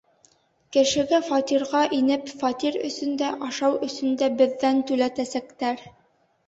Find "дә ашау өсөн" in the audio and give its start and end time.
3.23-4.21